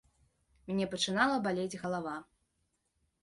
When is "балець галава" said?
1.47-2.17